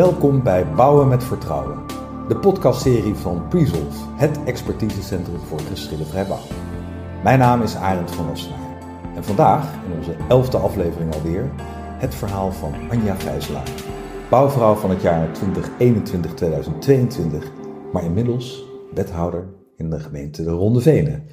[0.00, 1.78] Welkom bij Bouwen met Vertrouwen,
[2.28, 6.56] de podcastserie van Presolve, het expertisecentrum voor geschillenvrij bouwen.
[7.22, 8.78] Mijn naam is Arend van Ossenaar
[9.14, 11.50] en vandaag, in onze elfde aflevering alweer,
[11.98, 13.70] het verhaal van Anja Gijselaar,
[14.30, 15.32] bouwvrouw van het jaar 2021-2022,
[17.92, 21.26] maar inmiddels wethouder in de gemeente de Ronde Venen.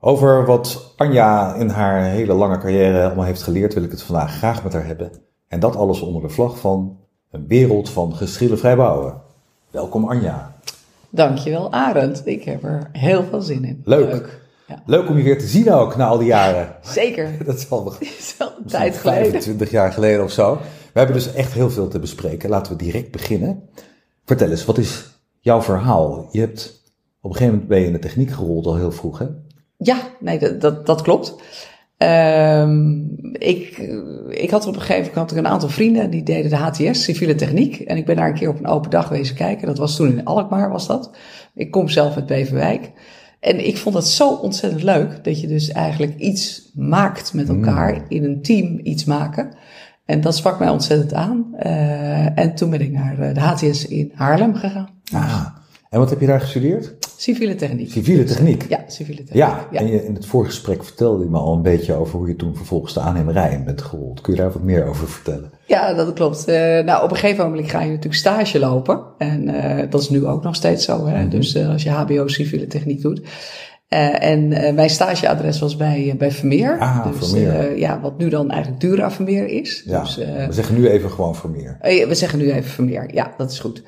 [0.00, 4.36] Over wat Anja in haar hele lange carrière allemaal heeft geleerd, wil ik het vandaag
[4.36, 5.10] graag met haar hebben.
[5.48, 6.98] En dat alles onder de vlag van
[7.30, 9.20] een wereld van geschillenvrij bouwen.
[9.70, 10.56] Welkom Anja.
[11.10, 12.22] Dankjewel Arend.
[12.24, 13.82] Ik heb er heel veel zin in.
[13.84, 14.12] Leuk.
[14.12, 14.82] Leuk, ja.
[14.86, 16.76] Leuk om je weer te zien ook, na al die jaren.
[16.82, 17.32] Zeker.
[17.44, 19.22] Dat is al, is al een tijd geleden.
[19.22, 20.54] 25 jaar geleden of zo.
[20.92, 22.50] We hebben dus echt heel veel te bespreken.
[22.50, 23.68] Laten we direct beginnen.
[24.24, 25.04] Vertel eens, wat is
[25.40, 26.28] jouw verhaal?
[26.30, 26.82] Je hebt
[27.20, 29.26] op een gegeven moment ben je in de techniek gerold al heel vroeg, hè?
[29.76, 31.34] Ja, nee, dat, dat, dat klopt.
[32.02, 33.78] Um, ik,
[34.28, 37.80] ik had op een gegeven moment een aantal vrienden die deden de HTS, civiele techniek.
[37.80, 39.66] En ik ben daar een keer op een open dag wezen kijken.
[39.66, 41.10] Dat was toen in Alkmaar, was dat.
[41.54, 42.90] Ik kom zelf uit Beverwijk.
[43.40, 47.94] En ik vond het zo ontzettend leuk dat je dus eigenlijk iets maakt met elkaar,
[47.94, 48.04] mm.
[48.08, 49.56] in een team iets maken.
[50.04, 51.46] En dat sprak mij ontzettend aan.
[51.62, 54.88] Uh, en toen ben ik naar de HTS in Haarlem gegaan.
[55.12, 55.46] Ah,
[55.90, 56.94] en wat heb je daar gestudeerd?
[57.16, 57.90] Civiele techniek.
[57.90, 58.66] Civiele techniek?
[58.68, 59.36] Ja, civiele techniek.
[59.36, 59.80] Ja, ja.
[59.80, 62.56] en je, in het voorgesprek vertelde je me al een beetje over hoe je toen
[62.56, 64.20] vervolgens de aannemerij in bent gerold.
[64.20, 65.50] Kun je daar wat meer over vertellen?
[65.66, 66.48] Ja, dat klopt.
[66.48, 69.02] Uh, nou, op een gegeven moment ga je natuurlijk stage lopen.
[69.18, 71.06] En uh, dat is nu ook nog steeds zo.
[71.06, 71.14] Hè?
[71.14, 71.30] Mm -hmm.
[71.30, 73.20] Dus uh, als je HBO civiele techniek doet.
[73.88, 76.78] en mijn stageadres was bij, bij Vermeer.
[76.78, 77.78] Ah, dus, Vermeer.
[77.78, 79.82] ja, wat nu dan eigenlijk Dura Vermeer is.
[79.86, 81.76] Ja, dus, we zeggen nu even gewoon Vermeer.
[81.80, 83.82] we zeggen nu even Vermeer, ja, dat is goed.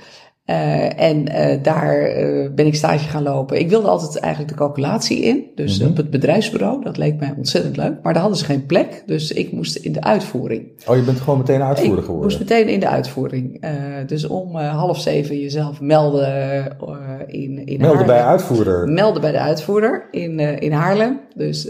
[0.46, 3.58] Uh, en uh, daar uh, ben ik stage gaan lopen.
[3.58, 5.44] Ik wilde altijd eigenlijk de calculatie in.
[5.54, 5.90] Dus mm -hmm.
[5.90, 6.84] op het bedrijfsbureau.
[6.84, 7.98] Dat leek mij ontzettend leuk.
[8.02, 9.02] Maar daar hadden ze geen plek.
[9.06, 10.68] Dus ik moest in de uitvoering.
[10.86, 12.30] Oh, je bent gewoon meteen uitvoerder ik geworden?
[12.30, 13.64] Ik moest meteen in de uitvoering.
[14.06, 16.76] dus om half zeven jezelf melden
[17.26, 18.06] in, in Melden Haarlem.
[18.06, 18.88] bij uitvoerder?
[18.88, 21.20] Melden bij de uitvoerder in, in Haarlem.
[21.34, 21.68] Dus...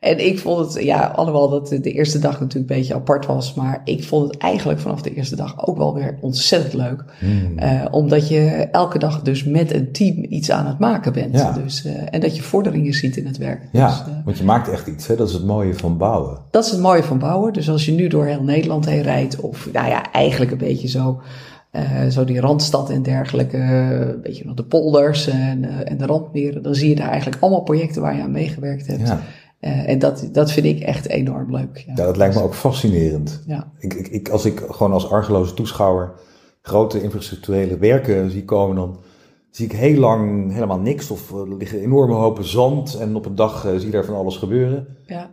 [0.00, 3.54] En ik vond het, ja, alhoewel dat de eerste dag natuurlijk een beetje apart was,
[3.54, 7.04] maar ik vond het eigenlijk vanaf de eerste dag ook wel weer ontzettend leuk.
[7.18, 7.58] Hmm.
[7.58, 11.34] Uh, omdat je elke dag dus met een team iets aan het maken bent.
[11.34, 11.52] Ja.
[11.52, 13.68] Dus, uh, en dat je vorderingen ziet in het werk.
[13.72, 15.16] Ja, dus, uh, want je maakt echt iets, hè?
[15.16, 16.38] dat is het mooie van bouwen.
[16.50, 17.52] Dat is het mooie van bouwen.
[17.52, 20.88] Dus als je nu door heel Nederland heen rijdt, of nou ja, eigenlijk een beetje
[20.88, 21.20] zo.
[21.72, 26.06] Uh, zo die Randstad en dergelijke, een beetje nog de polders en, uh, en de
[26.06, 26.62] randmeren.
[26.62, 29.08] Dan zie je daar eigenlijk allemaal projecten waar je aan meegewerkt hebt.
[29.08, 29.20] Ja.
[29.60, 31.84] Uh, en dat, dat vind ik echt enorm leuk.
[31.86, 33.42] Ja, ja dat lijkt me ook fascinerend.
[33.46, 33.72] Ja.
[33.78, 36.12] Ik, ik, ik, als ik gewoon als argeloze toeschouwer
[36.62, 39.00] grote infrastructurele werken zie komen, dan
[39.50, 41.10] zie ik heel lang helemaal niks.
[41.10, 44.14] Of er liggen enorme hopen zand en op een dag uh, zie je daar van
[44.14, 44.86] alles gebeuren.
[45.06, 45.30] Ja.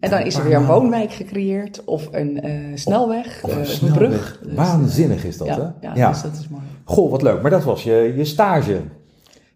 [0.00, 3.66] En dan is er weer een woonwijk gecreëerd of een uh, snelweg, of, of een,
[3.66, 3.98] snelweg.
[3.98, 4.40] brug.
[4.42, 5.86] Dus, Waanzinnig is dat, ja, hè?
[5.86, 6.10] Ja, ja.
[6.10, 6.62] Dus dat is mooi.
[6.84, 7.42] Goh, wat leuk.
[7.42, 8.80] Maar dat was je, je stage.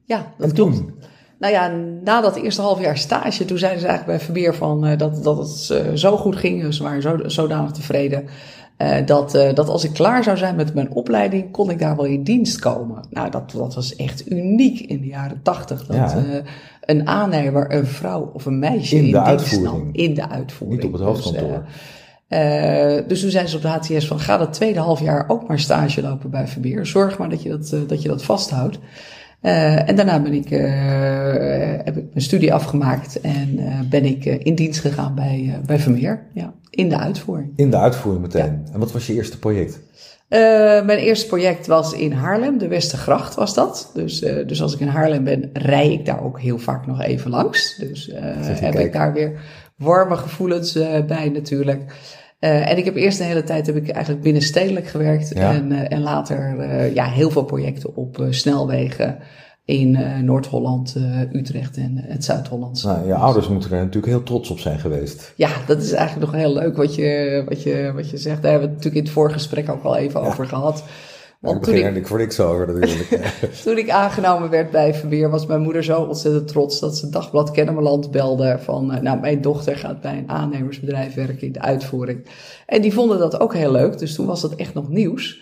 [0.05, 0.83] Ja, dat en klopt.
[1.39, 1.73] Nou ja,
[2.05, 5.25] na dat eerste half jaar stage, toen zeiden ze eigenlijk bij Verbeer van, uh, dat,
[5.25, 6.75] dat het uh, zo goed ging.
[6.75, 8.29] Ze waren zo, zodanig tevreden.
[8.79, 12.05] Uh, dat, dat als ik klaar zou zijn met mijn opleiding, kon ik daar wel
[12.05, 13.05] in dienst komen.
[13.11, 15.87] Nou, dat, dat was echt uniek in de jaren tachtig.
[15.87, 16.23] Dat Ja,
[16.81, 19.85] een aannemer, een vrouw of een meisje In in, de dienst uitvoering.
[19.85, 19.91] nam.
[19.93, 20.83] In de uitvoering.
[20.83, 21.65] Niet op het hoofdkantoor.
[22.29, 25.49] Dus, dus toen zeiden ze op de HTS van ga dat tweede half jaar ook
[25.49, 26.87] maar stage lopen bij Verbeer.
[26.87, 28.79] Zorg maar dat je dat, dat, je dat vasthoudt.
[29.43, 30.49] Uh, en daarna ben ik,
[31.85, 33.59] heb ik mijn studie afgemaakt en
[33.91, 36.27] ben ik in dienst gegaan bij, bij Vermeer.
[36.35, 37.53] Ja, in de uitvoering.
[37.57, 38.63] In de uitvoering meteen.
[38.65, 38.73] Ja.
[38.73, 39.81] En wat was je eerste project?
[40.29, 43.91] mijn eerste project was in Haarlem, de Westergracht was dat.
[43.95, 47.31] Dus, dus als ik in Haarlem ben, rij ik daar ook heel vaak nog even
[47.31, 47.77] langs.
[47.77, 48.79] Dus heb kijk.
[48.79, 49.41] ik daar weer
[49.77, 50.73] warme gevoelens
[51.07, 51.93] bij natuurlijk.
[52.41, 55.31] Uh, en ik heb eerst een hele tijd heb ik eigenlijk binnenstedelijk gewerkt.
[55.35, 55.53] Ja.
[55.55, 59.19] En, uh, en later uh, ja, heel veel projecten op snelwegen
[59.65, 60.97] in Noord-Holland,
[61.33, 62.85] Utrecht en het Zuid-Holland.
[62.85, 65.33] Nou, je ouders moeten er natuurlijk heel trots op zijn geweest.
[65.37, 68.43] Ja, dat is eigenlijk nog heel leuk wat je, wat je, wat je zegt.
[68.43, 70.27] Daar hebben we het natuurlijk in het voorgesprek ook al even Ja.
[70.27, 70.85] over gehad.
[71.39, 73.09] Want ik begin er ik, voor niks over natuurlijk.
[73.65, 77.51] toen ik aangenomen werd bij Verweer was mijn moeder zo ontzettend trots dat ze Dagblad
[77.51, 82.27] Kennemerland belde van uh, nou mijn dochter gaat bij een aannemersbedrijf werken in de uitvoering.
[82.67, 85.41] En die vonden dat ook heel leuk, dus toen was dat echt nog nieuws.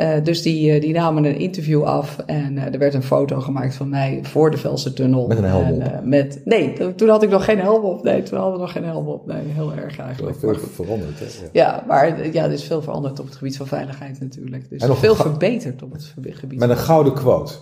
[0.00, 3.40] Uh, dus die, uh, die namen een interview af en uh, er werd een foto
[3.40, 5.26] gemaakt van mij voor de Velsertunnel.
[5.26, 8.02] Met een helm en, met, nee, toen had ik nog geen helm op.
[8.02, 9.26] Nee, toen hadden we nog geen helm op.
[9.26, 10.38] Nee, heel erg eigenlijk.
[10.38, 11.24] veel veranderd, hè?
[11.24, 11.48] Ja.
[11.52, 14.70] ja, maar ja, er is veel veranderd op het gebied van veiligheid natuurlijk.
[14.70, 16.58] Dus en nog veel verbeterd op het gebied.
[16.58, 17.54] Met een gouden quote.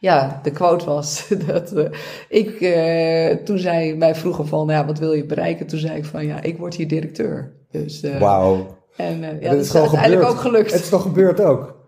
[0.00, 1.88] Ja, de quote was dat uh,
[2.28, 5.66] ik, uh, toen zij mij vroegen van, ja, wat wil je bereiken?
[5.66, 7.52] Toen zei ik van, ja, ik word hier directeur.
[7.70, 8.80] Dus, uh, Wauw.
[8.96, 10.72] En uh, ja, dat, is uiteindelijk ook gelukt.
[10.72, 11.80] Het is toch gebeurd ook?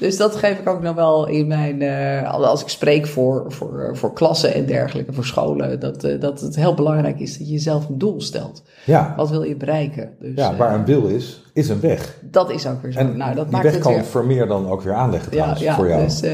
[0.00, 3.90] Dus dat geef ik ook nog wel in mijn, uh, als ik spreek voor, voor,
[3.96, 7.52] voor klassen en dergelijke, voor scholen, dat, uh, dat het heel belangrijk is dat je
[7.52, 8.62] jezelf een doel stelt.
[8.84, 9.14] Ja.
[9.16, 10.10] Wat wil je bereiken?
[10.20, 12.18] Dus, ja, waar een wil is, is een weg.
[12.22, 12.98] Dat is ook weer zo.
[12.98, 14.04] En nou, dat die maakt weg het kan weer...
[14.04, 16.02] Vermeer dan ook weer aanleggen trouwens, ja, ja, voor jou.
[16.02, 16.30] Dus, uh,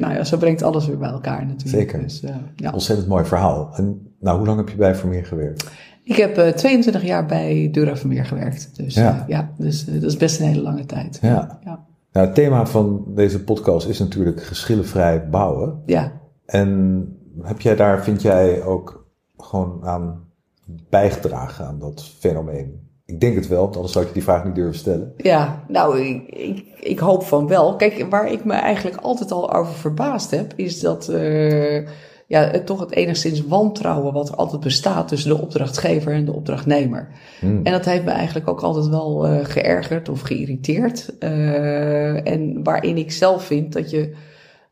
[0.00, 1.90] nou ja, zo brengt alles weer bij elkaar natuurlijk.
[1.90, 2.02] Zeker.
[2.02, 2.22] Dus,
[2.56, 2.72] ja.
[2.72, 3.70] Ontzettend mooi verhaal.
[3.74, 5.70] En nou, hoe lang heb je bij Vermeer gewerkt?
[6.08, 8.76] Ik heb uh, 22 jaar bij Dura Vermeer gewerkt.
[8.76, 11.18] Dus ja, ja dus dat is best een hele lange tijd.
[11.22, 11.58] Ja.
[11.64, 11.86] ja.
[12.12, 15.82] Nou, het thema van deze podcast is natuurlijk geschillenvrij bouwen.
[15.86, 16.12] Ja.
[16.46, 17.08] En
[17.42, 19.06] heb jij daar, vind jij, ook
[19.36, 20.24] gewoon aan
[20.88, 22.86] bijgedragen aan dat fenomeen?
[23.04, 25.12] Ik denk het wel, want anders zou ik je die vraag niet durven stellen.
[25.16, 27.76] Ja, nou, ik, ik, ik hoop van wel.
[27.76, 31.08] Kijk, waar ik me eigenlijk altijd al over verbaasd heb, is dat
[32.28, 36.32] ja, het, toch het enigszins wantrouwen wat er altijd bestaat tussen de opdrachtgever en de
[36.32, 37.08] opdrachtnemer.
[37.40, 37.60] Hmm.
[37.62, 41.12] En dat heeft me eigenlijk ook altijd wel uh, geërgerd of geïrriteerd.
[41.20, 44.14] Uh, en waarin ik zelf vind dat je.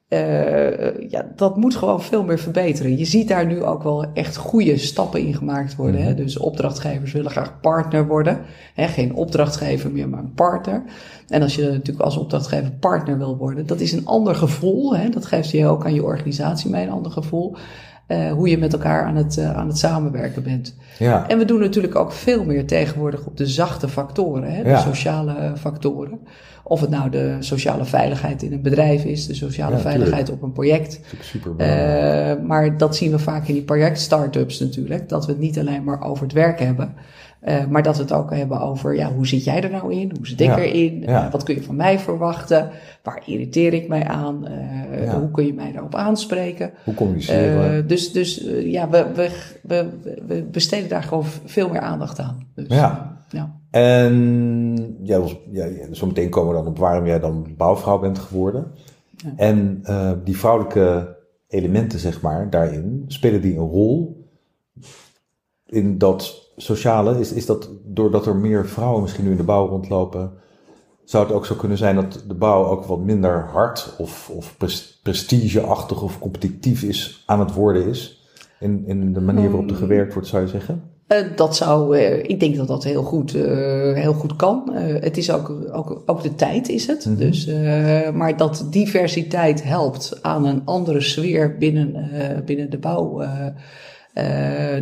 [0.09, 2.99] Uh, ja, dat moet gewoon veel meer verbeteren.
[2.99, 6.01] Je ziet daar nu ook wel echt goede stappen in gemaakt worden.
[6.01, 6.17] Mm-hmm.
[6.17, 6.23] Hè?
[6.23, 8.41] Dus opdrachtgevers willen graag partner worden.
[8.75, 8.89] Hè?
[8.89, 10.83] Geen opdrachtgever meer, maar een partner.
[11.29, 14.97] En als je natuurlijk als opdrachtgever partner wil worden, dat is een ander gevoel.
[14.97, 15.09] Hè?
[15.09, 17.57] Dat geeft je ook aan je organisatie mee, een ander gevoel.
[18.09, 20.77] Uh, hoe je met elkaar aan het, uh, aan het samenwerken bent.
[20.99, 21.29] Ja.
[21.29, 24.63] En we doen natuurlijk ook veel meer tegenwoordig op de zachte factoren, hè?
[24.63, 24.81] de Ja.
[24.81, 26.19] sociale factoren.
[26.69, 30.43] Of het nou de sociale veiligheid in een bedrijf is, de sociale Ja, veiligheid op
[30.43, 31.01] een project.
[31.21, 31.51] Super.
[31.51, 35.09] Uh, maar dat zien we vaak in die project-startups natuurlijk.
[35.09, 36.95] Dat we het niet alleen maar over het werk hebben.
[37.45, 40.13] Uh, maar dat we het ook hebben over, ja, hoe zit jij er nou in?
[40.17, 41.01] Hoe zit ik Ja, erin?
[41.01, 41.27] ja.
[41.27, 42.71] Uh, wat kun je van mij verwachten?
[43.03, 44.47] Waar irriteer ik mij aan?
[44.49, 45.19] Uh, Ja.
[45.19, 46.71] Hoe kun je mij daarop aanspreken?
[46.85, 47.87] Hoe communiceren?
[47.87, 49.31] Dus dus ja, we, we,
[49.63, 49.89] we,
[50.27, 52.47] we besteden daar gewoon veel meer aandacht aan.
[52.55, 53.17] Dus, Ja.
[53.31, 53.61] ja.
[53.71, 58.19] En ja, was, ja, zo meteen komen we dan op waarom jij dan bouwvrouw bent
[58.19, 58.67] geworden.
[59.17, 59.33] Ja.
[59.37, 59.83] En
[60.25, 61.17] die vrouwelijke
[61.49, 64.25] elementen, zeg maar, daarin, spelen die een rol
[65.67, 67.21] in dat sociale?
[67.21, 70.33] Is, is dat doordat er meer vrouwen misschien nu in de bouw rondlopen,
[71.05, 74.55] zou het ook zo kunnen zijn dat de bouw ook wat minder hard of, of
[74.57, 78.25] pres- prestigeachtig of competitief is aan het worden is?
[78.61, 80.83] In, in de manier waarop er gewerkt wordt, zou je zeggen?
[81.09, 83.45] Uh, dat zou, uh, ik denk dat dat heel goed, uh,
[83.95, 84.71] heel goed kan.
[84.75, 87.07] het is ook, ook, ook de tijd is het.
[87.07, 87.17] Mhm.
[87.17, 87.47] Dus,
[88.15, 92.11] maar dat diversiteit helpt aan een andere sfeer binnen,
[92.45, 93.23] binnen de bouw.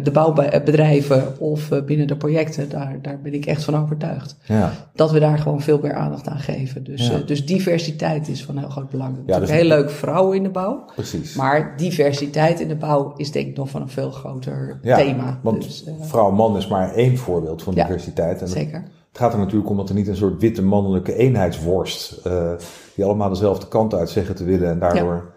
[0.02, 4.36] De bouwbedrijven of binnen de projecten, daar, daar ben ik echt van overtuigd.
[4.44, 4.72] Ja.
[4.94, 6.84] Dat we daar gewoon veel meer aandacht aan geven.
[6.84, 7.18] Dus, Ja.
[7.18, 9.16] dus diversiteit is van heel groot belang.
[9.26, 10.84] Ja, dus- heel leuk vrouwen in de bouw.
[10.94, 11.34] Precies.
[11.34, 15.38] Maar diversiteit in de bouw is denk ik nog van een veel groter ja, thema.
[15.42, 18.40] Want Dus, eh, vrouw-man is maar één voorbeeld van diversiteit.
[18.40, 18.82] En zeker.
[19.08, 22.50] Het gaat er natuurlijk om dat er niet een soort witte mannelijke eenheidsworst, eh,
[22.94, 25.33] die allemaal dezelfde kant uit zeggen te willen en daardoor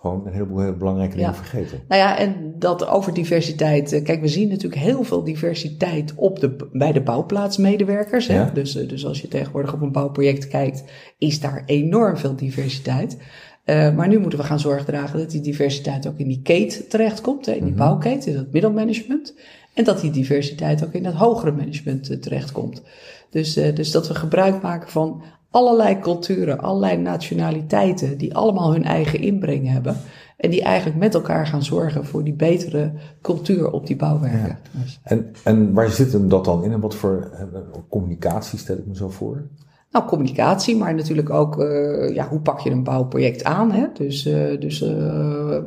[0.00, 1.36] gewoon een heleboel hele belangrijke dingen Ja.
[1.36, 1.80] vergeten.
[1.88, 3.92] Nou ja, en dat over diversiteit.
[3.92, 8.26] eh, Kijk, we zien natuurlijk heel veel diversiteit op de, bij de bouwplaatsmedewerkers.
[8.26, 8.34] Hè?
[8.34, 8.50] Ja.
[8.54, 10.84] Dus, eh, dus als je tegenwoordig op een bouwproject kijkt,
[11.18, 13.18] is daar enorm veel diversiteit.
[13.64, 16.88] Eh, maar nu moeten we gaan zorg dragen dat die diversiteit ook in die keten
[16.88, 17.78] terechtkomt, hè, in die Mhm.
[17.78, 19.34] bouwketen, in het middelmanagement.
[19.74, 22.82] En dat die diversiteit ook in het hogere management eh, terechtkomt.
[23.30, 29.20] Dus, dus dat we gebruik maken van allerlei culturen, allerlei nationaliteiten, die allemaal hun eigen
[29.20, 29.96] inbreng hebben.
[30.36, 32.92] En die eigenlijk met elkaar gaan zorgen voor die betere
[33.22, 34.58] cultuur op die bouwwerken.
[34.82, 38.76] Dus, En, en waar zit hem dat dan in en wat voor eh, communicatie stel
[38.76, 39.48] ik me zo voor?
[39.90, 43.72] nou, communicatie, maar natuurlijk ook eh, ja, hoe pak je een bouwproject aan.
[43.72, 43.86] Hè?
[43.94, 44.84] Dus, eh, dus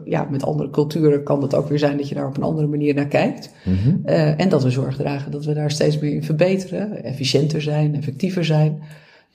[0.05, 2.67] ja, met andere culturen kan het ook weer zijn dat je daar op een andere
[2.67, 3.51] manier naar kijkt.
[3.65, 4.05] Mhm.
[4.37, 8.45] En dat we zorg dragen dat we daar steeds meer in verbeteren, efficiënter zijn, effectiever
[8.45, 8.81] zijn.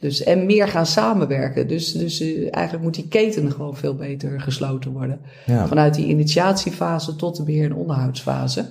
[0.01, 1.69] Dus, en meer gaan samenwerken.
[1.69, 5.21] Dus, dus eh, eigenlijk moet die keten gewoon veel beter gesloten worden.
[5.47, 5.67] Ja.
[5.67, 8.67] Vanuit die initiatiefase tot de beheer- en onderhoudsfase.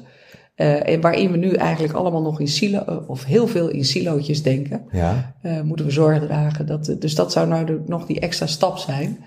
[0.56, 3.86] Eh, en waarin we nu eigenlijk allemaal nog in silo, eh, of heel veel in
[3.86, 5.34] silootjes denken, ja.
[5.64, 6.66] moeten we zorg dragen.
[6.66, 9.18] Dat, dus dat zou nou de- nog die extra stap zijn.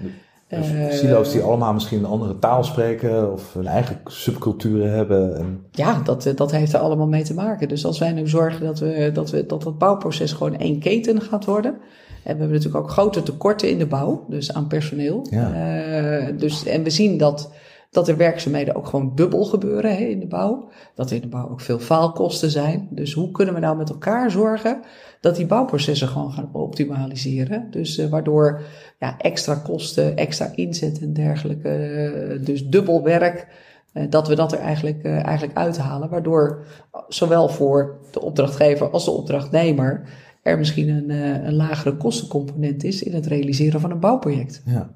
[0.51, 5.37] Dus Eh, silo's die allemaal misschien een andere taal spreken of hun eigen subculturen hebben.
[5.37, 7.69] En, Ja, dat, eh, dat heeft er allemaal mee te maken.
[7.69, 11.21] Dus als wij nu zorgen dat, we, dat, we, dat het bouwproces gewoon één keten
[11.21, 11.71] gaat worden.
[12.23, 15.27] En we hebben natuurlijk ook grote tekorten in de bouw, dus aan personeel.
[15.31, 15.53] Ja.
[15.53, 17.51] Eh, dus, en we zien dat,
[17.91, 20.69] dat er werkzaamheden ook gewoon dubbel gebeuren hè, in de bouw.
[20.95, 22.89] Dat er in de bouw ook veel faalkosten zijn.
[22.91, 24.81] Dus hoe kunnen we nou met elkaar zorgen
[25.21, 27.67] dat die bouwprocessen gewoon gaan optimaliseren?
[27.71, 28.63] Dus eh, waardoor
[28.99, 33.47] ja, extra kosten, extra inzet en dergelijke, eh, dus dubbel werk.
[33.93, 36.09] Eh, dat we dat er eigenlijk, eigenlijk uithalen.
[36.09, 36.65] Waardoor
[37.09, 40.09] zowel voor de opdrachtgever als de opdrachtnemer
[40.43, 41.11] er misschien een,
[41.47, 44.63] een lagere kostencomponent is in het realiseren van een bouwproject.
[44.65, 44.91] Ja.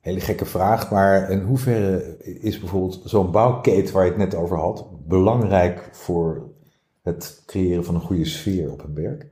[0.00, 4.56] Hele gekke vraag, maar in hoeverre is bijvoorbeeld zo'n bouwketen waar je het net over
[4.56, 6.50] had belangrijk voor
[7.02, 9.30] het creëren van een goede sfeer op een werk?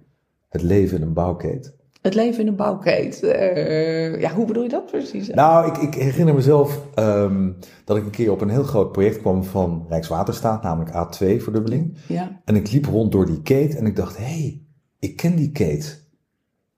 [0.48, 1.74] Het leven in een bouwketen?
[2.06, 3.22] Het leven in een bouwkeet.
[3.22, 5.28] Uh, ja, hoe bedoel je dat precies?
[5.28, 9.20] Nou, ik, ik herinner mezelf um, dat ik een keer op een heel groot project
[9.20, 11.98] kwam van Rijkswaterstaat, namelijk A2-verdubbeling.
[12.08, 12.40] Ja.
[12.44, 14.62] En ik liep rond door die keet en ik dacht, hé, hey,
[14.98, 16.08] ik ken die keet.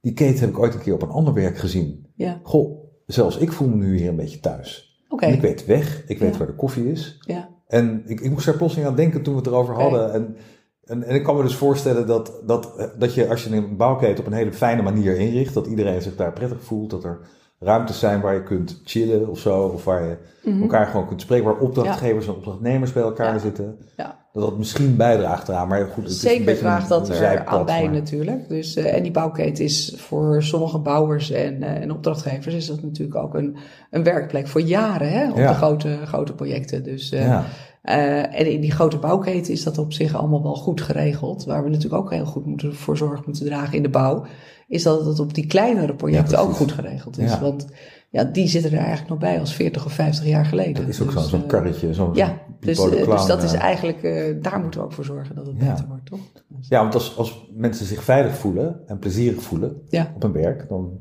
[0.00, 2.06] Die keet heb ik ooit een keer op een ander werk gezien.
[2.14, 2.40] Ja.
[2.42, 2.77] Goh,
[3.12, 5.00] zelfs ik voel me nu hier een beetje thuis.
[5.08, 5.26] Oké.
[5.26, 6.38] Ik weet weg, ik weet Ja.
[6.38, 7.18] waar de koffie is.
[7.20, 7.48] Ja.
[7.66, 10.12] En ik, ik moest daar plotseling aan denken toen we het erover hadden.
[10.12, 10.36] En,
[10.84, 14.18] en, en ik kan me dus voorstellen dat, dat, dat je als je een bouwketen
[14.18, 17.18] op een hele fijne manier inricht, dat iedereen zich daar prettig voelt, dat er
[17.60, 20.62] ruimtes zijn waar je kunt chillen of zo, of waar je Mhm.
[20.62, 23.38] elkaar gewoon kunt spreken, waar opdrachtgevers en opdrachtnemers bij elkaar Ja.
[23.38, 23.76] zitten.
[23.96, 24.26] Ja.
[24.32, 27.08] Dat dat misschien bijdraagt eraan, maar goed, het is een Zeker beetje draagt een- dat
[27.08, 28.48] er aan bij maar- natuurlijk.
[28.48, 32.82] Dus, eh, en die bouwketen is voor sommige bouwers en, eh, en opdrachtgevers is dat
[32.82, 33.56] natuurlijk ook een,
[33.90, 35.48] een werkplek voor jaren hè, op Ja.
[35.48, 36.82] de grote, grote projecten.
[36.82, 37.44] Dus, eh,
[37.82, 41.44] Eh, en in die grote bouwketen is dat op zich allemaal wel goed geregeld.
[41.44, 44.24] Waar we natuurlijk ook heel goed moeten, voor zorg moeten dragen in de bouw,
[44.68, 47.30] is dat het op die kleinere projecten Ja, ook goed geregeld is.
[47.30, 47.40] Ja.
[47.40, 47.66] Want
[48.10, 50.74] ja, die zitten er eigenlijk nog bij als 40 of 50 jaar geleden.
[50.74, 54.02] dat is ook Dus, zo'n eh, karretje, zo'n Ja, dus, eh, dus dat is eigenlijk,
[54.42, 55.70] daar moeten we ook voor zorgen dat het Ja.
[55.72, 56.18] beter wordt, toch?
[56.48, 59.82] Dus- Ja, want als, als mensen zich veilig voelen en plezierig voelen
[60.14, 60.98] op een werk, dan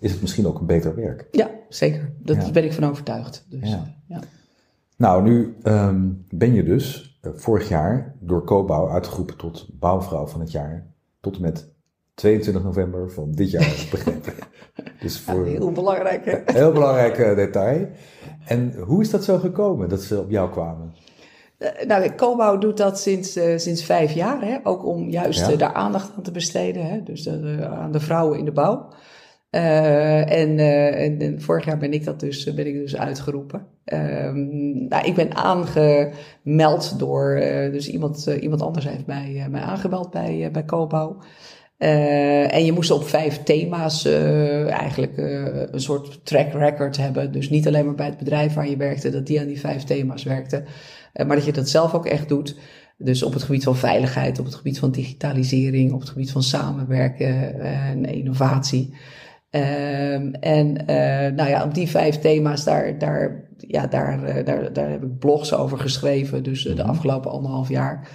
[0.00, 1.26] is het misschien ook een beter werk.
[1.30, 2.12] Ja, zeker.
[2.22, 3.46] Daar ben ik van overtuigd.
[3.48, 3.70] Dus,
[4.06, 4.20] Ja.
[4.98, 5.06] Ja.
[5.06, 10.40] Nou, nu ehm, ben je dus eh, vorig jaar door Cobouw uitgeroepen tot bouwvrouw van
[10.40, 10.86] het jaar.
[11.20, 11.68] Tot en met
[12.14, 14.32] 22 november van dit jaar, begrepen.
[15.00, 16.24] Dus Ja, voor heel belangrijk.
[16.24, 16.38] Hè?
[16.48, 17.88] een heel belangrijk eh, detail.
[18.46, 20.94] En hoe is dat zo gekomen dat ze op jou kwamen?
[21.58, 24.40] Eh, Nou, Cobouw doet dat sinds, sinds vijf jaar.
[24.40, 24.58] Hè?
[24.62, 25.56] Ook om juist Ja.
[25.56, 26.86] daar aandacht aan te besteden.
[26.86, 27.02] Hè?
[27.02, 27.28] Dus
[27.60, 28.88] aan de vrouwen in de bouw.
[29.50, 33.66] Eh, en, eh, en, en vorig jaar ben ik, dat dus, ben ik dus uitgeroepen.
[33.84, 39.46] Ehm, nou, ik ben aangemeld door, eh, dus iemand, eh, iemand anders heeft mij, eh,
[39.46, 40.64] mij aangemeld bij, eh, bij.
[41.78, 47.32] Eh, en je moest op vijf thema's eh, eigenlijk eh, een soort track record hebben.
[47.32, 49.84] Dus niet alleen maar bij het bedrijf waar je werkte, dat die aan die vijf
[49.84, 50.64] thema's werkte.
[51.12, 52.56] Eh, maar dat je dat zelf ook echt doet.
[52.96, 56.42] Dus op het gebied van veiligheid, op het gebied van digitalisering, op het gebied van
[56.42, 58.94] samenwerken eh, en innovatie.
[59.50, 64.72] Ehm, en eh, nou ja, op die vijf thema's, daar, daar, ja, daar, eh, daar,
[64.72, 66.42] daar heb ik blogs over geschreven.
[66.42, 66.90] Dus eh, de Mhm.
[66.90, 68.08] afgelopen anderhalf jaar.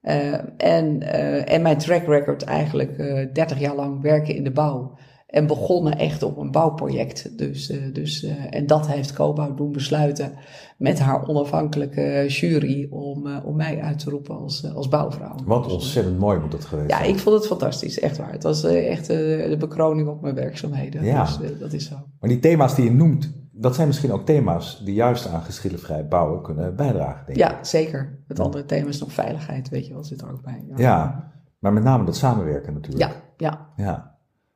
[0.00, 1.02] Eh, en,
[1.46, 4.98] en mijn track record eigenlijk eh 30 jaar lang werken in de bouw.
[5.30, 7.38] En begonnen echt op een bouwproject.
[7.38, 10.32] Dus, eh, dus, eh, en dat heeft Cobouw doen besluiten
[10.78, 15.34] met haar onafhankelijke jury om, eh, om mij uit te roepen als, als bouwvrouw.
[15.44, 17.10] Wat Dus, ontzettend mooi moet dat geweest ja, zijn.
[17.10, 18.32] ik vond het fantastisch, echt waar.
[18.32, 21.04] Het was echt de bekroning op mijn werkzaamheden.
[21.04, 21.24] Ja.
[21.24, 21.94] Dus dat is zo.
[22.20, 26.08] Maar die thema's die je noemt, dat zijn misschien ook thema's die juist aan geschillenvrij
[26.08, 27.44] bouwen kunnen bijdragen, denk ik.
[27.44, 28.22] Ja, zeker.
[28.28, 30.64] Het andere thema is nog veiligheid, weet je wel, zit er ook bij.
[30.76, 33.10] Ja, maar met name dat samenwerken natuurlijk.
[33.10, 33.68] Ja, ja.
[33.76, 34.09] Ja.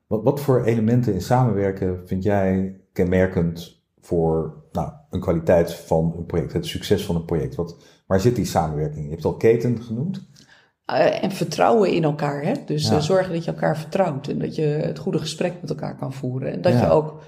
[0.06, 6.26] Wat, wat voor elementen in samenwerken vind jij kenmerkend voor nou, een kwaliteit van een
[6.26, 7.54] project, het succes van een project?
[7.54, 9.04] Wat, waar zit die samenwerking?
[9.04, 10.26] Je hebt al keten genoemd.
[10.84, 12.42] Eh, en vertrouwen in elkaar.
[12.42, 12.52] Hè?
[12.66, 12.94] Dus Ja.
[12.96, 16.12] eh, zorgen dat je elkaar vertrouwt en dat je het goede gesprek met elkaar kan
[16.12, 16.52] voeren.
[16.52, 16.80] En dat Ja.
[16.80, 17.20] je ook,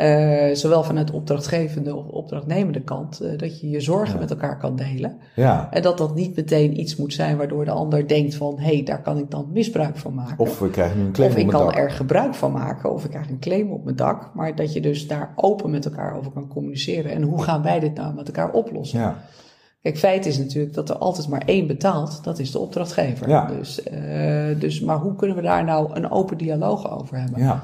[0.00, 4.20] eh, zowel vanuit opdrachtgevende of opdrachtnemende kant, eh, dat je je zorgen Ja.
[4.20, 5.16] met elkaar kan delen.
[5.34, 5.68] Ja.
[5.70, 8.82] En dat dat niet meteen iets moet zijn waardoor de ander denkt van, hé, hey,
[8.82, 10.38] daar kan ik dan misbruik van maken.
[10.38, 11.76] Of we krijgen een claim Of ik kan dak.
[11.76, 14.30] er gebruik van maken, of ik krijg een claim op mijn dak.
[14.34, 17.10] Maar dat je dus daar open met elkaar over kan communiceren.
[17.12, 18.98] En hoe gaan wij dit nou met elkaar oplossen?
[19.00, 19.16] Ja.
[19.82, 22.24] Kijk, feit is natuurlijk dat er altijd maar één betaalt.
[22.24, 23.28] Dat is de opdrachtgever.
[23.28, 23.46] Ja.
[23.46, 27.42] Dus, eh, dus, maar hoe kunnen we daar nou een open dialoog over hebben?
[27.42, 27.62] Ja.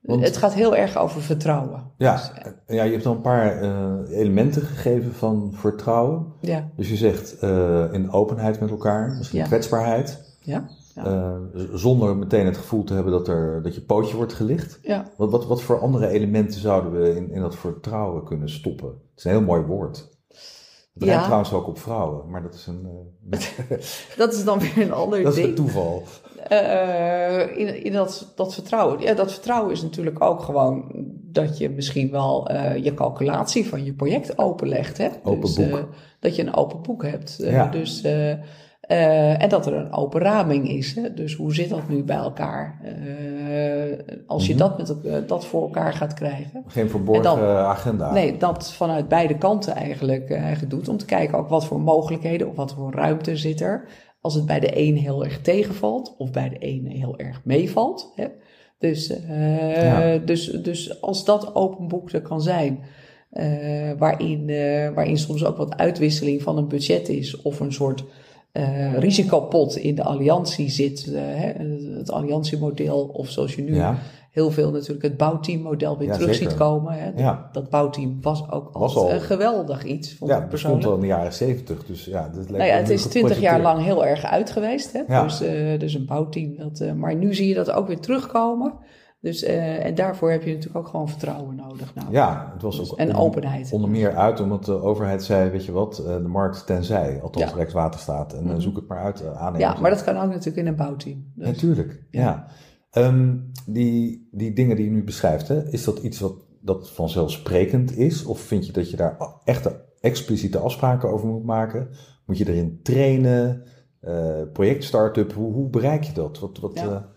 [0.00, 1.82] Want- Het gaat heel erg over vertrouwen.
[1.96, 2.12] Ja.
[2.14, 2.32] Dus,
[2.76, 6.26] ja, je hebt al een paar eh, elementen gegeven van vertrouwen.
[6.40, 9.46] ja, Dus je zegt eh, in openheid met elkaar, misschien Ja.
[9.46, 10.36] kwetsbaarheid.
[10.40, 11.04] ja, ja.
[11.04, 11.36] eh,
[11.72, 14.78] zonder meteen het gevoel te hebben dat, er, dat je pootje wordt gelicht.
[14.82, 15.04] ja.
[15.16, 18.88] Wat, wat, wat voor andere elementen zouden we in, in dat vertrouwen kunnen stoppen?
[18.88, 20.18] Het is een heel mooi woord.
[21.00, 21.24] Rijmt Ja.
[21.24, 22.88] trouwens ook op vrouwen, maar dat is een,
[23.30, 23.78] eh,
[24.16, 25.56] Dat is dan weer een ander dat is een ding.
[25.56, 26.02] toeval.
[26.48, 29.00] Eh, in in dat, dat vertrouwen.
[29.00, 30.84] Ja, dat vertrouwen is natuurlijk ook gewoon
[31.32, 34.98] dat je misschien wel eh, je calculatie van je project openlegt.
[34.98, 35.08] Hè?
[35.22, 35.88] Open dus, boek.
[36.20, 37.36] dat je een open boek hebt.
[37.38, 37.66] Ja.
[37.66, 38.02] dus,
[38.90, 40.94] eh, eh, en dat er een open raming is.
[40.94, 41.14] Hè?
[41.14, 42.80] Dus hoe zit dat nu bij elkaar?
[42.82, 44.62] Eh, als je Mhm.
[44.62, 46.64] dat, met, elk- dat voor elkaar gaat krijgen.
[46.66, 48.12] Geen verborgen dan- agenda.
[48.12, 50.88] Nee, dat vanuit beide kanten eigenlijk, eh, eigenlijk doet.
[50.88, 53.84] Om te kijken ook wat voor mogelijkheden of wat voor ruimte zit er.
[54.22, 58.12] als het bij de een heel erg tegenvalt of bij de een heel erg meevalt.
[58.16, 58.26] Hè?
[58.78, 60.16] Dus, uh, ja.
[60.18, 62.78] dus, dus als dat open boek er kan zijn,
[63.32, 68.04] uh, waarin, uh, waarin soms ook wat uitwisseling van een budget is of een soort
[68.98, 71.52] risicopot in de alliantie zit, hè,
[71.96, 73.98] het alliantiemodel of zoals je nu ja
[74.30, 76.92] heel veel natuurlijk het bouwteammodel weer terug ziet komen.
[76.92, 77.10] Hè.
[77.16, 77.48] Ja.
[77.52, 80.14] Dat bouwteam was ook was al een geweldig iets.
[80.14, 81.86] Vond ja, het bestond al in de jaren zeventig.
[81.86, 84.92] Dus ja, dat nou ja, het is twintig jaar lang heel erg uit geweest.
[84.92, 85.02] Hè.
[85.08, 85.22] Ja.
[85.22, 86.56] Dus, uh, dus een bouwteam.
[86.56, 88.72] Dat, maar nu zie je dat ook weer terugkomen.
[89.20, 91.94] Dus, uh, en daarvoor heb je natuurlijk ook gewoon vertrouwen nodig.
[91.94, 93.72] Nou, ja, het was dus, ook en openheid.
[93.72, 97.56] Onder meer uit omdat de overheid zei, weet je wat, de markt tenzij, althans ja.
[97.56, 98.32] Rijkswaterstaat.
[98.32, 98.60] En mm -hmm.
[98.60, 99.58] zoek het maar uit, aan.
[99.58, 101.32] Ja, maar dat kan ook natuurlijk in een bouwteam.
[101.34, 101.46] Dus.
[101.46, 102.46] Natuurlijk, ja.
[102.92, 107.96] Um, die, die dingen die je nu beschrijft, hè, is dat iets wat dat vanzelfsprekend
[107.96, 108.24] is?
[108.24, 111.88] Of vind je dat je daar echte expliciete afspraken over moet maken?
[112.26, 113.62] Moet je erin trainen?
[114.02, 116.38] Uh, project start-up, hoe, hoe, bereik je dat?
[116.38, 117.12] Wat, wat, ja.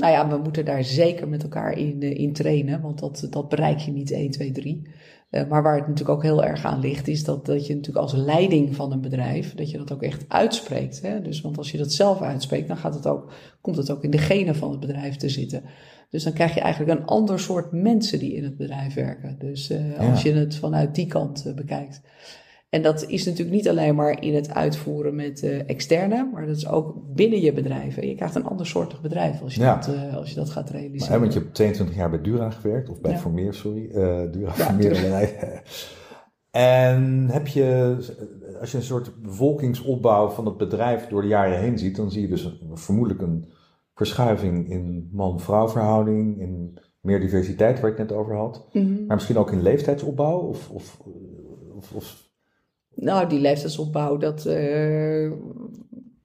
[0.00, 3.48] Nou ja, we moeten daar zeker met elkaar in, uh, in trainen, want dat, dat
[3.48, 4.82] bereik je niet 1, 2, 3.
[5.30, 8.04] Uh, maar waar het natuurlijk ook heel erg aan ligt, is dat, dat je natuurlijk
[8.04, 11.02] als leiding van een bedrijf, dat je dat ook echt uitspreekt.
[11.02, 11.22] Hè?
[11.22, 14.10] Dus, want als je dat zelf uitspreekt, dan gaat het ook, komt het ook in
[14.10, 15.62] de genen van het bedrijf te zitten.
[16.10, 19.36] Dus dan krijg je eigenlijk een ander soort mensen die in het bedrijf werken.
[19.38, 22.00] Dus uh, als je het vanuit die kant uh, bekijkt.
[22.70, 26.56] En dat is natuurlijk niet alleen maar in het uitvoeren met uh, externe, maar dat
[26.56, 28.08] is ook binnen je bedrijven.
[28.08, 29.74] Je krijgt een ander soortig bedrijf als je, ja.
[29.74, 31.10] dat, uh, als je dat gaat realiseren.
[31.10, 33.18] Maar, want je hebt 22 jaar bij Dura gewerkt, of bij ja.
[33.18, 33.84] Formeer, sorry.
[33.84, 35.62] Uh, Dura ja, Formeer.
[36.50, 37.96] en heb je,
[38.60, 42.22] als je een soort bevolkingsopbouw van het bedrijf door de jaren heen ziet, dan zie
[42.22, 43.50] je dus vermoedelijk een
[43.94, 48.68] verschuiving in man-vrouw verhouding, in meer diversiteit waar ik het net over had.
[48.72, 49.06] Mm -hmm.
[49.06, 51.00] Maar misschien ook in leeftijdsopbouw of, of,
[51.74, 52.29] of, of
[53.00, 54.46] nou, die leeftijdsopbouw, dat.
[54.46, 54.52] Uh,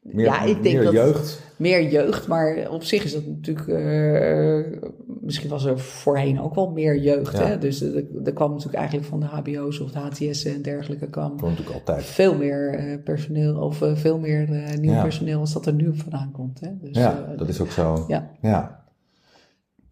[0.02, 1.44] meer, ja, ik denk meer dat jeugd.
[1.58, 3.68] Meer jeugd, maar op zich is dat natuurlijk.
[3.68, 4.80] Uh,
[5.22, 7.38] misschien was er voorheen ook wel meer jeugd.
[7.38, 7.46] Ja.
[7.46, 7.58] Hè?
[7.58, 11.10] Dus er kwam natuurlijk eigenlijk van de HBO's of de HTS'en en dergelijke.
[11.10, 12.04] kwam natuurlijk altijd.
[12.04, 14.48] veel meer uh, personeel of veel meer
[14.80, 15.02] nieuw ja.
[15.02, 16.60] personeel als dat er nu vandaan komt.
[16.60, 16.70] Hè?
[16.82, 18.06] Dus, ja, dat is ook zo.
[18.08, 18.32] Ja.
[18.42, 18.84] ja.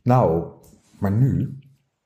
[0.01, 0.43] Nou,
[0.99, 1.59] maar nu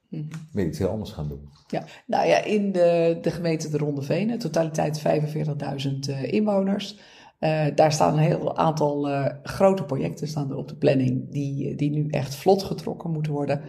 [0.09, 0.27] -hmm.
[0.51, 1.49] wil je iets heel anders gaan doen.
[1.67, 6.97] Ja, nou ja, in de, de gemeente de Ronde Venen, totaliteit 45.000 uh, inwoners.
[7.39, 11.75] Uh, daar staan een heel aantal uh, grote projecten staan er op de planning die,
[11.75, 13.61] die nu echt vlot getrokken moeten worden.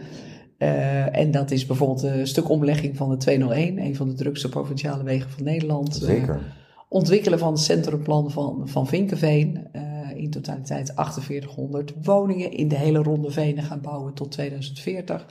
[0.57, 4.49] Uh, en dat is bijvoorbeeld een stuk omlegging van de 201, een van de drukste
[4.49, 5.95] provinciale wegen van Nederland.
[5.95, 6.41] Zeker.
[6.89, 9.67] ontwikkelen van het centrumplan van, van Vinkenveen.
[10.15, 15.25] in totaliteit 4800 woningen in de hele Ronde Venen gaan bouwen tot 2040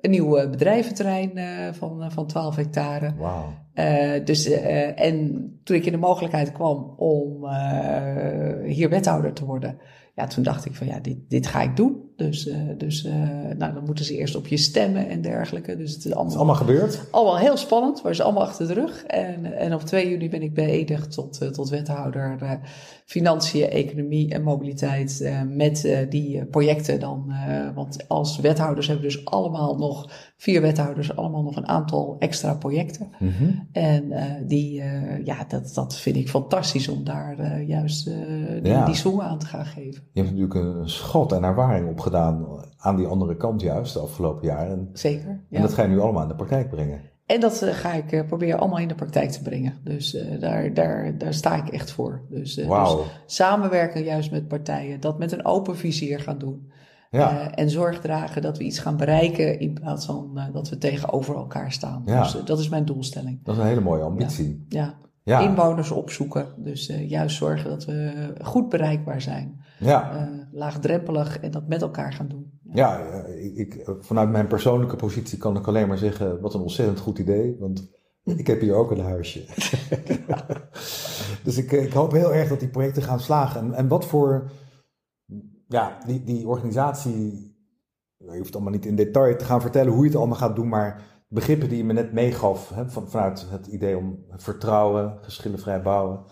[0.00, 3.14] een nieuw bedrijventerrein uh, van, uh, van 12 hectare.
[3.16, 3.44] Wow.
[3.74, 4.50] Uh, dus,
[4.94, 7.46] en toen ik in de mogelijkheid kwam om
[8.64, 9.78] hier wethouder te worden,
[10.14, 12.09] ja, toen dacht ik van ja, dit, dit ga ik doen.
[12.20, 13.12] Dus, uh, dus uh,
[13.58, 15.76] nou, dan moeten ze eerst op je stemmen en dergelijke.
[15.76, 17.04] Dus het is allemaal, het is allemaal gebeurd?
[17.10, 19.04] Allemaal heel spannend, maar ze allemaal achter de rug.
[19.04, 22.58] En, en op 2 juni ben ik beëdigd tot, uh, tot wethouder
[23.04, 25.32] Financiën, Economie en Mobiliteit.
[25.48, 27.32] met die projecten dan.
[27.74, 32.54] want als wethouders hebben we dus allemaal nog, vier wethouders, allemaal nog een aantal extra
[32.54, 33.10] projecten.
[33.18, 33.68] Mm -hmm.
[33.72, 34.12] En
[34.46, 34.82] die,
[35.24, 38.84] ja, dat, dat vind ik fantastisch om daar juist die, ja.
[38.84, 40.02] die aan te gaan geven.
[40.12, 42.46] Je hebt natuurlijk een schot en ervaring opgedaan gedaan
[42.76, 44.88] aan die andere kant juist de afgelopen jaren.
[44.92, 45.44] Zeker.
[45.48, 45.56] Ja.
[45.56, 47.00] En dat ga je nu allemaal in de praktijk brengen.
[47.30, 49.74] En dat uh, ga ik uh, proberen allemaal in de praktijk te brengen.
[49.84, 52.22] Dus uh, daar, daar, daar sta ik echt voor.
[52.28, 52.98] Dus, wow.
[52.98, 56.72] dus samenwerken juist met partijen, dat met een open vizier gaan doen.
[57.10, 57.54] Ja.
[57.54, 61.72] en zorg dragen dat we iets gaan bereiken in plaats van dat we tegenover elkaar
[61.72, 62.02] staan.
[62.06, 62.22] Ja.
[62.22, 63.44] Dus dat is mijn doelstelling.
[63.44, 64.64] Dat is een hele mooie ambitie.
[64.68, 64.94] Ja.
[65.22, 65.38] ja.
[65.38, 66.46] Inwoners opzoeken.
[66.56, 69.60] Dus juist zorgen dat we goed bereikbaar zijn.
[69.80, 70.28] Ja.
[70.28, 72.60] Uh, laagdrempelig en dat met elkaar gaan doen.
[72.72, 76.98] Ja, ja ik, vanuit mijn persoonlijke positie kan ik alleen maar zeggen: wat een ontzettend
[76.98, 77.56] goed idee.
[77.58, 77.90] Want
[78.24, 79.44] ik heb hier ook een huisje.
[81.44, 83.60] dus ik, ik hoop heel erg dat die projecten gaan slagen.
[83.60, 84.50] En, en wat voor.
[85.66, 87.48] Ja, die, die organisatie.
[88.16, 90.68] Je hoeft allemaal niet in detail te gaan vertellen hoe je het allemaal gaat doen,
[90.68, 95.82] maar begrippen die je me net meegaf, hè, van, vanuit het idee om vertrouwen, geschillenvrij
[95.82, 96.24] bouwen.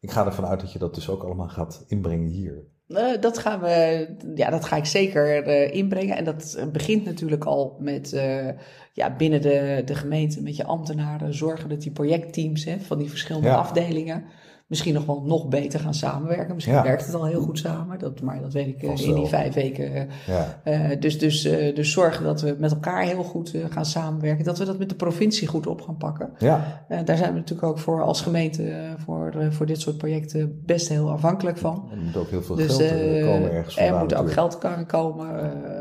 [0.00, 2.71] Ik ga ervan uit dat je dat dus ook allemaal gaat inbrengen hier.
[2.88, 6.16] Uh, dat, gaan we, ja, dat ga ik zeker uh, inbrengen.
[6.16, 8.48] En dat begint natuurlijk al met uh,
[8.92, 13.10] ja, binnen de, de gemeente, met je ambtenaren, zorgen dat die projectteams hè, van die
[13.10, 13.54] verschillende ja.
[13.54, 14.24] afdelingen
[14.72, 16.54] misschien nog wel nog beter gaan samenwerken.
[16.54, 16.82] Misschien Ja.
[16.82, 19.54] werkt het al heel goed samen, dat, maar dat weet ik eh, in die vijf
[19.54, 19.94] weken.
[19.94, 21.42] eh, Ja, eh, dus, dus,
[21.74, 24.44] dus zorgen dat we met elkaar heel goed gaan samenwerken.
[24.44, 26.30] Dat we dat met de provincie goed op gaan pakken.
[26.38, 26.84] ja.
[27.04, 31.10] Daar zijn we natuurlijk ook voor als gemeente voor, voor dit soort projecten best heel
[31.10, 31.88] afhankelijk van.
[31.90, 35.26] er moet ook heel veel Dus geld komen ergens er moet ook geld komen.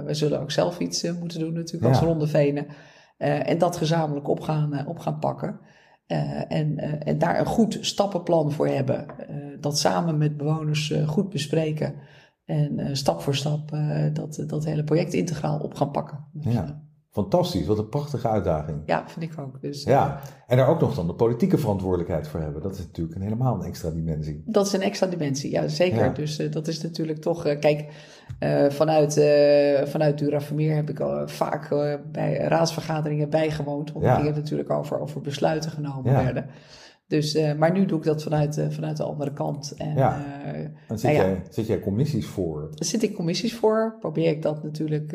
[0.06, 2.02] We zullen ook zelf iets moeten doen natuurlijk als.
[2.04, 2.66] Ronde Venen.
[3.18, 5.60] En dat gezamenlijk op gaan, op gaan pakken.
[6.12, 9.08] Eh, en, eh, en daar een goed stappenplan voor hebben.
[9.08, 11.94] Eh, dat samen met bewoners goed bespreken.
[12.46, 13.70] En stap voor stap
[14.14, 16.26] dat, dat hele project integraal op gaan pakken.
[16.40, 17.66] Ja, fantastisch.
[17.66, 18.82] Wat een prachtige uitdaging.
[18.86, 19.62] ja, vind ik ook.
[19.62, 22.62] Dus, Ja, en daar ook nog dan de politieke verantwoordelijkheid voor hebben.
[22.62, 24.44] Dat is natuurlijk een helemaal een extra dimensie.
[24.46, 26.04] Dat is een extra dimensie, ja zeker.
[26.04, 26.10] Ja.
[26.10, 27.94] Dus dat is natuurlijk toch, kijk,
[28.42, 33.92] eh, vanuit, eh vanuit Dura Vermeer heb ik al vaak eh, bij raadsvergaderingen bijgewoond.
[33.92, 34.12] Want Ja.
[34.12, 36.24] er gingen natuurlijk over, over besluiten genomen Ja.
[36.24, 36.46] werden.
[37.08, 39.74] Dus, maar nu doe ik dat vanuit, vanuit de andere kant.
[39.78, 40.20] En Ja.
[40.88, 41.32] Dan zit, Nou ja.
[41.32, 42.70] jij, zit jij commissies voor.
[42.76, 43.96] zit ik commissies voor.
[44.00, 45.10] Probeer ik dat natuurlijk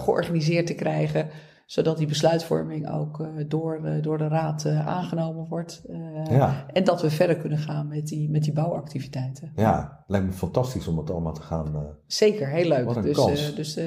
[0.00, 1.28] georganiseerd te krijgen.
[1.68, 5.82] Zodat die besluitvorming ook eh, door, eh, door de raad eh, aangenomen wordt.
[6.30, 6.64] Ja.
[6.72, 9.52] En dat we verder kunnen gaan met die, met die bouwactiviteiten.
[9.56, 11.96] Ja, lijkt me fantastisch om het allemaal te gaan.
[12.06, 12.84] Zeker, heel leuk.
[12.84, 13.54] Wat een dus kans.
[13.54, 13.78] dus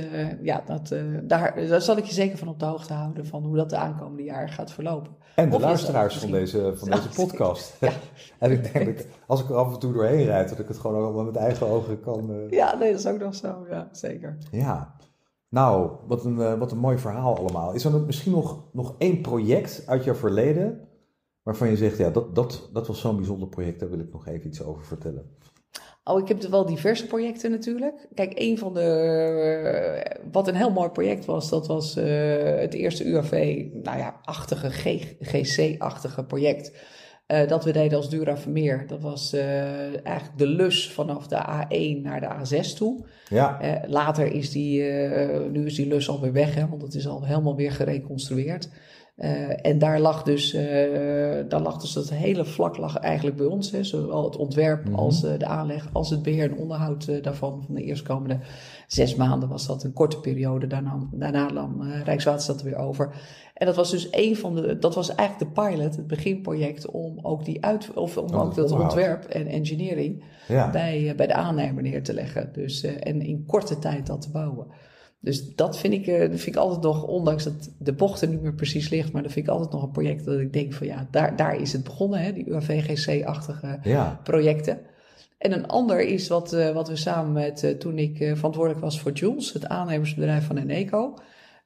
[0.42, 3.56] ja, dat, daar, daar zal ik je zeker van op de hoogte houden van hoe
[3.56, 5.16] dat de aankomende jaren gaat verlopen.
[5.36, 7.78] En de Of is luisteraars van deze, van deze podcast.
[7.80, 7.92] Ja.
[8.40, 10.78] en ik denk dat als ik er af en toe doorheen rijd, dat ik het
[10.78, 12.48] gewoon allemaal met eigen ogen kan.
[12.50, 13.66] Ja, nee, dat is ook nog zo.
[13.70, 14.38] Ja, zeker.
[14.52, 14.96] Ja,
[15.52, 17.74] nou, wat een, eh, wat een mooi verhaal allemaal.
[17.74, 20.88] Is er misschien nog, nog één project uit jouw verleden
[21.44, 24.28] waarvan je zegt, ja, dat, dat, dat was zo'n bijzonder project, daar wil ik nog
[24.28, 25.36] even iets over vertellen.
[26.04, 28.08] Oh, ik heb wel diverse projecten natuurlijk.
[28.14, 28.82] Kijk, een van de.
[28.82, 34.20] eh, wat een heel mooi project was, dat was eh, het eerste UAV, nou ja,
[34.24, 34.70] achtige,
[35.22, 36.72] GC-achtige project.
[37.32, 38.86] Eh, dat we deden als Dura Vermeer.
[38.88, 43.06] Dat was eh, eigenlijk de lus vanaf de A1 naar de A6 toe.
[43.30, 44.84] Ja, Eh, later is die,
[45.52, 48.70] nu is die lus alweer weg, hè, want het is al helemaal weer gereconstrueerd.
[49.22, 50.64] Eh, en daar lag dus, eh,
[51.50, 53.72] daar lag dus dat hele vlak lag eigenlijk bij ons.
[53.72, 54.96] Hè, zowel het ontwerp Mhm.
[54.96, 57.64] als eh, de aanleg, als het beheer en onderhoud daarvan.
[57.66, 58.40] Van de eerstkomende
[58.88, 60.68] zes maanden was dat een korte periode.
[60.68, 63.14] Daarna, daarna nam Rijkswaterstaat er weer over.
[63.54, 67.20] En dat was dus een van de, dat was eigenlijk de pilot, het beginproject, om
[67.22, 68.92] ook die uit, of om Oh, ook dat onderhoud.
[68.94, 70.70] ontwerp en engineering ja.
[70.70, 72.50] bij, bij de aannemer neer te leggen.
[72.54, 74.68] Dus, en in korte tijd dat te bouwen.
[75.22, 78.28] Dus dat vind ik, eh, dat vind ik altijd nog, ondanks dat de bocht er
[78.28, 80.74] niet meer precies ligt, maar dat vind ik altijd nog een project dat ik denk
[80.74, 84.20] van ja, daar, daar is het begonnen, hè, die UAVGC-achtige ja.
[84.24, 84.80] projecten.
[85.38, 89.00] En een ander is wat, eh, wat we samen met, eh, toen ik verantwoordelijk was
[89.00, 91.14] voor Jules, het aannemersbedrijf van Eneco.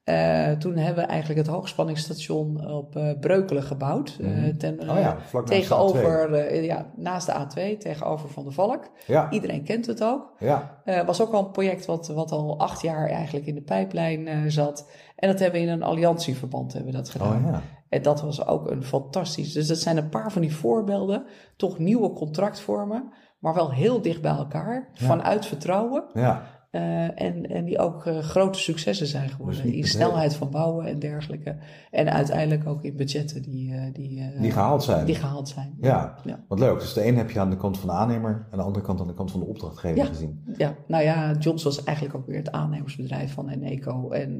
[0.05, 4.17] Eh, toen hebben we eigenlijk het hoogspanningsstation op eh, Breukelen gebouwd.
[4.21, 4.57] eh, Mhm.
[4.57, 8.89] ten, Oh ja, vlak de tegenover, ja, naast de A2, tegenover Van der Valk.
[9.07, 10.33] Ja, Iedereen kent het ook.
[10.39, 14.51] ja, was ook al een project wat, wat al acht jaar eigenlijk in de pijplijn
[14.51, 14.89] zat.
[15.15, 17.45] En dat hebben we in een alliantieverband hebben we dat gedaan.
[17.45, 17.61] oh ja.
[17.89, 19.53] En dat was ook een fantastisch.
[19.53, 21.25] Dus dat zijn een paar van die voorbeelden.
[21.57, 24.89] Toch nieuwe contractvormen, maar wel heel dicht bij elkaar.
[24.93, 25.05] Ja.
[25.05, 26.03] Vanuit vertrouwen.
[26.13, 26.43] Ja,
[26.75, 29.63] eh, en, en die ook eh, grote successen zijn geworden.
[29.63, 31.57] Dus in snelheid van bouwen en dergelijke.
[31.91, 35.05] En uiteindelijk ook in budgetten die, eh, die, die gehaald zijn.
[35.05, 35.77] die gehaald zijn.
[35.81, 36.43] Ja, Ja.
[36.47, 36.79] wat leuk.
[36.79, 38.99] Dus de een heb je aan de kant van de aannemer en de andere kant
[38.99, 40.05] aan de kant van de opdrachtgever Ja.
[40.05, 40.43] gezien.
[40.57, 44.09] Ja, nou ja, Johns was eigenlijk ook weer het aannemersbedrijf van Eneco.
[44.11, 44.37] En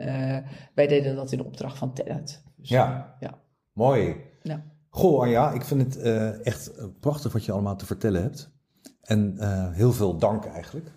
[0.75, 2.43] wij deden dat in opdracht van Tenet.
[2.57, 3.15] Dus, Ja.
[3.19, 3.39] ja.
[3.73, 4.15] Mooi.
[4.41, 4.63] Ja.
[4.89, 5.97] Goh, Anja, ik vind het
[6.41, 8.53] echt prachtig wat je allemaal te vertellen hebt.
[9.01, 9.35] En
[9.73, 10.91] heel veel dank eigenlijk.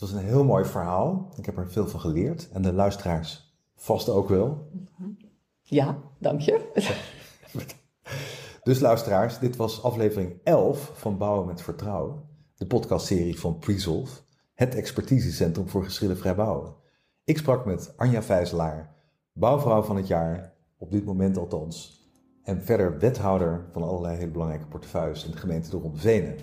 [0.00, 1.28] Het was een heel mooi verhaal.
[1.36, 2.48] Ik heb er veel van geleerd.
[2.52, 4.68] En de luisteraars vast ook wel.
[5.62, 6.70] ja, dank je.
[8.62, 12.22] Dus luisteraars, dit was aflevering 11 van Bouwen met Vertrouwen.
[12.54, 14.20] De podcastserie van Presolve,
[14.54, 16.74] het expertisecentrum voor geschillenvrij bouwen.
[17.24, 18.94] Ik sprak met Anja Vijzelaar,
[19.32, 22.08] bouwvrouw van het jaar, op dit moment althans.
[22.42, 26.36] En verder wethouder van allerlei hele belangrijke portefeuilles in de gemeente de Venen.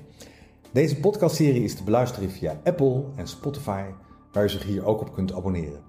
[0.72, 3.84] Deze podcastserie is te beluisteren via Apple en Spotify,
[4.32, 5.80] waar u zich hier ook op kunt abonneren.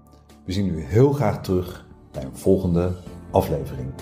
[0.44, 2.96] We zien u heel graag terug bij een volgende
[3.30, 3.92] aflevering.